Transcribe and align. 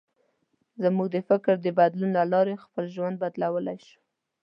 موږ 0.95 1.07
د 1.15 1.17
فکر 1.29 1.53
د 1.61 1.67
بدلون 1.79 2.11
له 2.17 2.23
لارې 2.33 2.61
خپل 2.63 2.85
ژوند 2.95 3.15
بدلولی 3.23 3.77
شو. 3.87 3.99